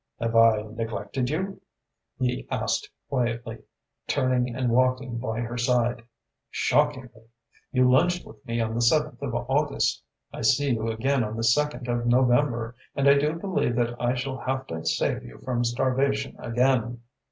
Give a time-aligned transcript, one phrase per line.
[0.19, 1.61] "Have I neglected you?"
[2.17, 3.59] he asked quietly,
[4.07, 6.01] turning and walking by her side.
[6.49, 7.25] "Shockingly!
[7.71, 10.01] You lunched with me on the seventh of August.
[10.33, 14.15] I see you again on the second of November, and I do believe that I
[14.15, 17.01] shall have to save you from starvation again."